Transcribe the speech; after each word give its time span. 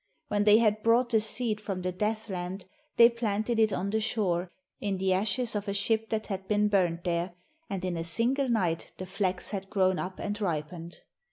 When 0.29 0.45
they 0.45 0.57
had 0.57 0.81
brought 0.81 1.09
the 1.09 1.21
seed 1.21 1.61
from 1.61 1.83
the 1.83 1.91
Deathland, 1.91 2.65
they 2.97 3.07
planted 3.07 3.59
it 3.59 3.71
on 3.71 3.91
the 3.91 4.01
shore, 4.01 4.51
in 4.79 4.97
the 4.97 5.13
ashes 5.13 5.53
of 5.55 5.67
a 5.67 5.75
ship 5.75 6.09
that 6.09 6.25
had 6.25 6.47
been 6.47 6.69
burnt 6.69 7.03
there, 7.03 7.35
and 7.69 7.85
in 7.85 7.95
a 7.95 8.03
single 8.03 8.49
night 8.49 8.93
the 8.97 9.05
flax 9.05 9.51
had 9.51 9.69
grown 9.69 9.99
up 9.99 10.17
and 10.17 10.41
ripened. 10.41 11.01